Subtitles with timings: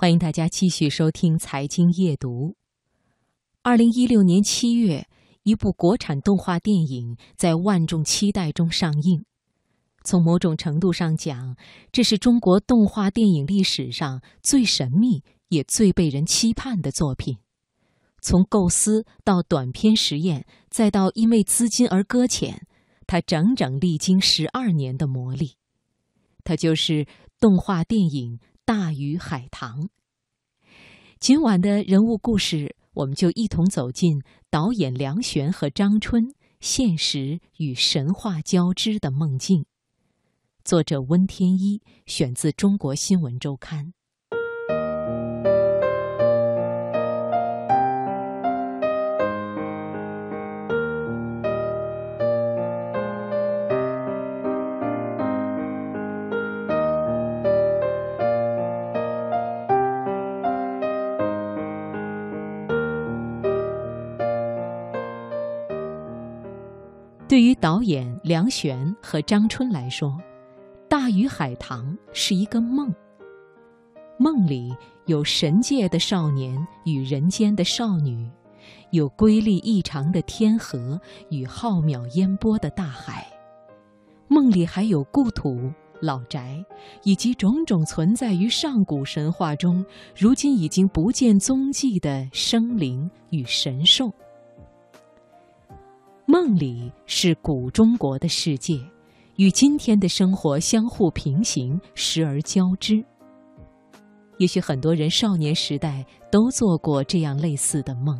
[0.00, 2.52] 欢迎大家继续收听《财经夜读》。
[3.60, 5.06] 二零一六年七月，
[5.42, 9.26] 一部国产动画电影在万众期待中上映。
[10.02, 11.54] 从某种程度上讲，
[11.92, 17.36] 这是中国动画电影历史上最神秘也最被人期盼的作品。
[18.22, 22.66] 从构思到短片实验，再到因为资金而搁浅，
[23.06, 25.56] 它整整历经十二年的磨砺。
[26.42, 27.06] 它就是
[27.38, 28.40] 动画电影。
[28.72, 29.88] 大鱼海棠。
[31.18, 39.66] 今晚的人物故事，我们就一同走进导演梁璇和张春现实与神话交织的梦境。
[40.62, 43.86] 作者温天一，选自《中国新闻周刊》。
[67.30, 70.08] 对于导演梁璇和张春来说，
[70.88, 72.92] 《大鱼海棠》是一个梦。
[74.18, 74.74] 梦里
[75.06, 78.28] 有神界的少年与人间的少女，
[78.90, 81.00] 有瑰丽异常的天河
[81.30, 83.24] 与浩渺烟波的大海。
[84.26, 86.60] 梦里还有故土、老宅，
[87.04, 94.12] 以及种种存在于上古神话中，如今已经不见踪迹的生灵与神兽。
[96.26, 98.78] 梦里是古中国的世界，
[99.36, 103.04] 与今天的生活相互平行，时而交织。
[104.38, 108.16] 也许很多人少年时代都做过这样类似的梦，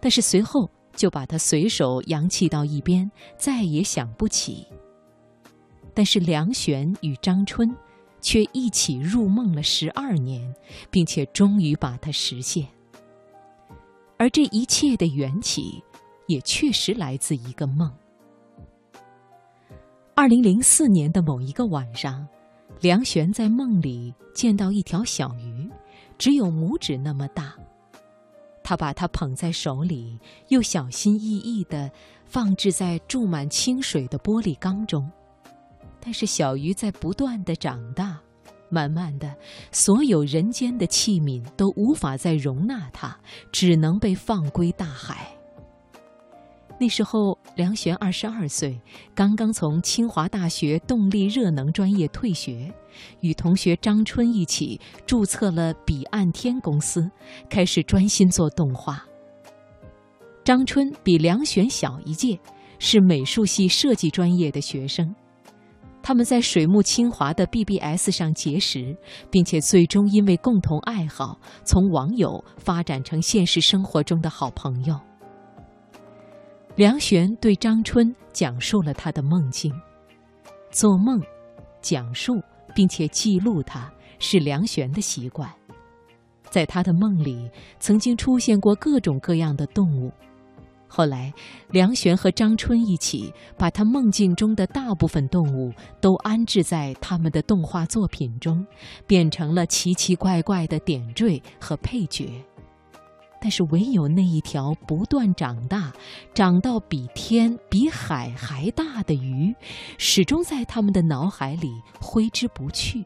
[0.00, 4.66] 但是随后就把它随手扬弃到一边，再也想不起。
[5.94, 7.72] 但是梁璇与张春
[8.20, 10.52] 却一起入梦了十二年，
[10.90, 12.66] 并且终于把它实现。
[14.16, 15.82] 而这一切的缘起。
[16.30, 17.90] 也确实来自一个梦。
[20.14, 22.24] 二零零四年的某一个晚上，
[22.80, 25.68] 梁璇在梦里见到一条小鱼，
[26.16, 27.52] 只有拇指那么大。
[28.62, 30.16] 他把它捧在手里，
[30.48, 31.90] 又小心翼翼地
[32.24, 35.10] 放置在注满清水的玻璃缸中。
[35.98, 38.20] 但是小鱼在不断地长大，
[38.68, 39.34] 慢慢的，
[39.72, 43.18] 所有人间的器皿都无法再容纳它，
[43.50, 45.34] 只能被放归大海。
[46.80, 48.80] 那时候，梁璇二十二岁，
[49.14, 52.72] 刚刚从清华大学动力热能专业退学，
[53.20, 57.06] 与同学张春一起注册了彼岸天公司，
[57.50, 59.04] 开始专心做动画。
[60.42, 62.40] 张春比梁璇小一届，
[62.78, 65.14] 是美术系设计专业的学生。
[66.02, 68.96] 他们在水木清华的 BBS 上结识，
[69.30, 74.98] 并且最终因为共同爱好，从网友发展成现实生活中的好朋友。
[76.80, 79.70] 梁璇对张春讲述了他的梦境。
[80.70, 81.20] 做梦、
[81.82, 82.32] 讲述
[82.74, 85.46] 并且记录，它是梁璇的习惯。
[86.48, 90.10] 在他的梦里，曾经出现过各种各样的动物。
[90.88, 91.30] 后来，
[91.68, 95.70] 梁璇和张春一起把他梦境中的大部分动物
[96.00, 98.66] 都安置在他们的动画作品中，
[99.06, 102.42] 变成了奇奇怪怪的点缀和配角。
[103.42, 105.90] 但是，唯有那一条不断长大、
[106.34, 109.54] 长到比天、比海还大的鱼，
[109.96, 113.02] 始终在他们的脑海里挥之不去，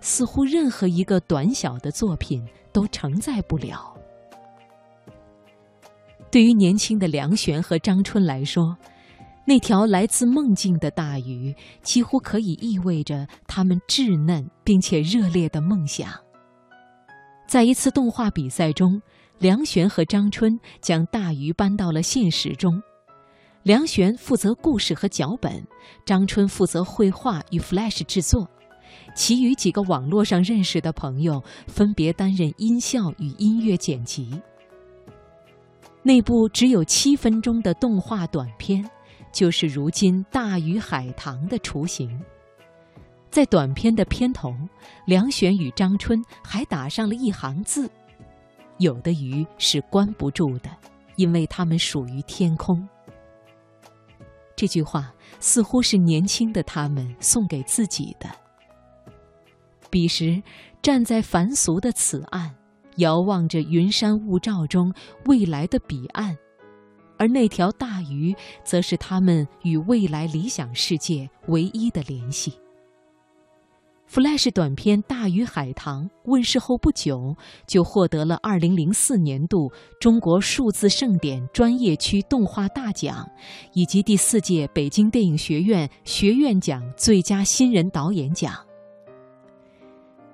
[0.00, 3.96] 似乎任何一个短小的作品都承载不了。
[6.28, 8.76] 对于年轻的梁璇和张春来说，
[9.46, 16.12] 那条来自梦境的大鱼，几乎可以意味着他们稚嫩并且热烈的梦想。
[17.46, 19.00] 在一次动画比赛中。
[19.38, 22.82] 梁璇和张春将大鱼搬到了现实中，
[23.62, 25.64] 梁璇负责故事和脚本，
[26.04, 28.48] 张春负责绘画与 Flash 制作，
[29.14, 34.42] 其余几个网络上认识的朋友分别担任音效与音乐剪辑。
[36.02, 38.84] 那部只有七分钟的动画短片，
[39.32, 42.20] 就是如今《大鱼海棠》的雏形。
[43.30, 44.52] 在短片的片头，
[45.06, 47.88] 梁璇与张春还打上了一行字。
[48.78, 50.70] 有的鱼是关不住的，
[51.16, 52.88] 因为它们属于天空。
[54.56, 58.28] 这句话似乎是年轻的他们送给自己的。
[59.90, 60.42] 彼时，
[60.82, 62.54] 站在凡俗的此岸，
[62.96, 64.92] 遥望着云山雾罩中
[65.26, 66.36] 未来的彼岸，
[67.18, 68.34] 而那条大鱼，
[68.64, 72.52] 则是他们与未来理想世界唯一的联系。
[74.10, 79.70] Flash 短片《大鱼海棠》问世后不久，就获得了2004年度
[80.00, 83.28] 中国数字盛典专业区动画大奖，
[83.74, 88.54] 以及第四届北京电影学院学院奖最佳新人导演奖。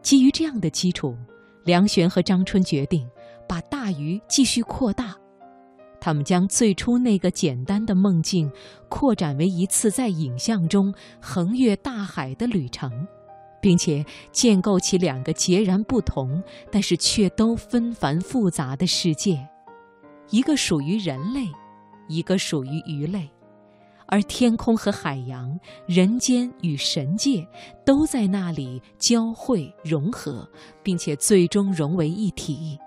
[0.00, 1.14] 基于这样的基础，
[1.64, 3.06] 梁璇和张春决定
[3.46, 5.14] 把大鱼继续扩大。
[6.00, 8.50] 他们将最初那个简单的梦境
[8.88, 13.06] 扩展为一次在影像中横越大海的旅程。
[13.60, 19.48] 并且建构起两个截然不同，但是却都纷繁复杂的世界，
[20.30, 21.46] 一个属于人类，
[22.08, 23.28] 一个属于鱼类，
[24.06, 27.46] 而天空和海洋、人间与神界
[27.84, 30.48] 都在那里交汇融合，
[30.82, 32.78] 并且最终融为一体。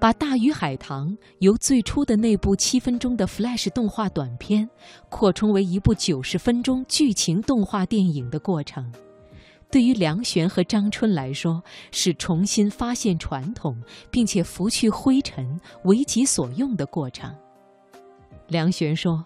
[0.00, 1.08] 把《大鱼海棠》
[1.40, 4.66] 由最初的那部七分钟的 Flash 动画短片，
[5.10, 8.90] 扩充为一部九十分钟剧情动画电影的过程，
[9.70, 11.62] 对于梁璇和张春来说，
[11.92, 13.78] 是重新发现传统，
[14.10, 17.30] 并且拂去灰尘，为己所用的过程。
[18.48, 19.22] 梁璇说：“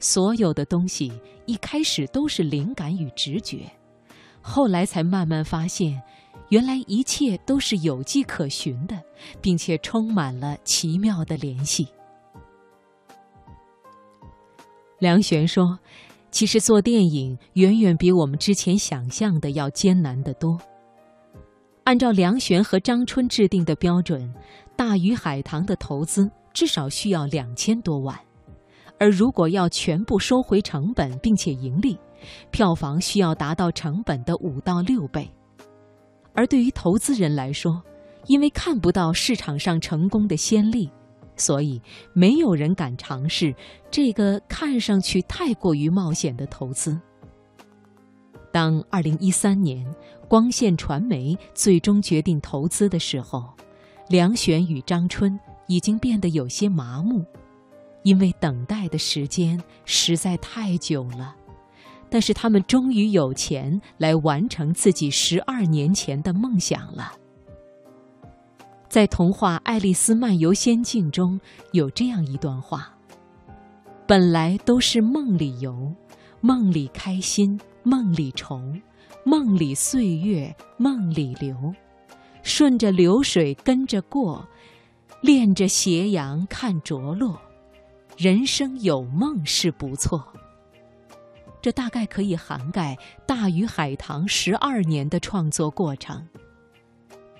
[0.00, 1.12] 所有的东西
[1.44, 3.70] 一开始都是灵感与直觉，
[4.40, 6.02] 后来才慢慢发现。”
[6.48, 9.02] 原来一切都是有迹可循的，
[9.40, 11.88] 并且充满了奇妙的联系。
[14.98, 15.78] 梁璇说
[16.30, 20.58] ：“其实做电影远远比我们之前想象的要艰难得多。
[21.84, 24.22] 按照梁璇和张春制定的标准，
[24.76, 28.18] 《大鱼海棠》的投资至少需要两千多万，
[28.98, 31.98] 而如果要全部收回成本并且盈利，
[32.50, 35.30] 票房需要达到成本的五到六倍。”
[36.36, 37.82] 而对于投资人来说，
[38.26, 40.90] 因为看不到市场上成功的先例，
[41.34, 41.80] 所以
[42.12, 43.54] 没有人敢尝试
[43.90, 47.00] 这个看上去太过于冒险的投资。
[48.52, 49.86] 当二零一三年
[50.28, 53.48] 光线传媒最终决定投资的时候，
[54.08, 57.24] 梁璇与张春已经变得有些麻木，
[58.02, 61.34] 因为等待的时间实在太久了。
[62.08, 67.12] 但是他们终于有钱来完成自己十二年前的梦想了。
[68.88, 71.38] 在童话《爱丽丝漫游仙境》中
[71.72, 72.96] 有这样一段话
[74.06, 75.92] ：“本来都是梦里游，
[76.40, 78.60] 梦里开心，梦里愁，
[79.24, 81.74] 梦里岁月，梦里流，
[82.42, 84.46] 顺着流水跟着过，
[85.20, 87.38] 恋着斜阳看着落，
[88.16, 90.24] 人生有梦是不错。”
[91.66, 92.94] 这大概可以涵盖
[93.26, 96.24] 《大鱼海棠》十二年的创作过程。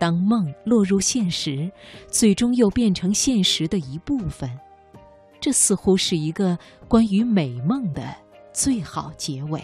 [0.00, 1.70] 当梦落入现实，
[2.08, 4.50] 最终又变成现实的一部分，
[5.38, 6.58] 这似乎是一个
[6.88, 8.12] 关于美梦的
[8.52, 9.62] 最好结尾。